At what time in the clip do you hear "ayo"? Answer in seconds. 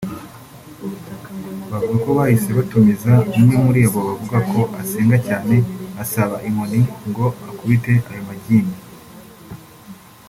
8.11-8.21